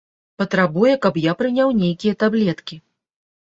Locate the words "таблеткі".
2.27-2.83